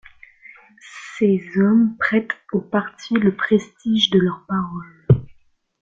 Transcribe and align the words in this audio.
Ces 1.19 1.43
hommes 1.57 1.95
prêtent 1.99 2.35
au 2.53 2.59
parti 2.61 3.13
le 3.13 3.35
prestige 3.35 4.09
de 4.09 4.17
leur 4.17 4.43
parole. 4.47 5.27